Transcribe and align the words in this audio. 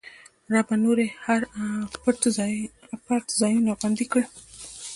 ربه! 0.53 0.75
نور 0.83 0.97
یې 1.03 1.09
هر 1.25 1.41
اپت 2.95 3.25
ځنې 3.41 3.71
خوندي 3.79 4.05
کړې 4.11 4.25